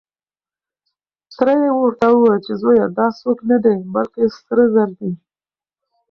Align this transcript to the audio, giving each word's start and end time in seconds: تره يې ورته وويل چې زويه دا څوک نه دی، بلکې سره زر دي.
تره 1.35 1.53
يې 1.63 1.71
ورته 1.81 2.05
وويل 2.11 2.39
چې 2.45 2.53
زويه 2.61 2.85
دا 2.97 3.07
څوک 3.19 3.37
نه 3.49 3.57
دی، 3.63 3.77
بلکې 3.93 4.23
سره 4.45 4.63
زر 4.73 4.89
دي. 4.99 5.11